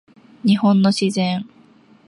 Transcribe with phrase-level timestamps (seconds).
[0.43, 1.47] 日本の自然